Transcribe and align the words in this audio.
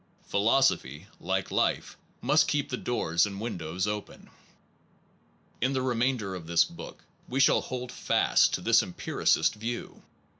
Phi 0.25 0.39
losophy, 0.39 1.05
like 1.19 1.51
life, 1.51 1.95
must 2.21 2.47
keep 2.47 2.69
the 2.69 2.75
doors 2.75 3.27
and 3.27 3.39
windows 3.39 3.85
open. 3.85 4.31
In 5.61 5.73
the 5.73 5.83
remainder 5.83 6.33
of 6.33 6.47
this 6.47 6.65
book 6.65 7.03
we 7.29 7.39
shall 7.39 7.61
hold 7.61 7.91
fast 7.91 8.51
to 8.55 8.61
this 8.61 8.81
empiricist 8.81 9.53
view. 9.53 10.01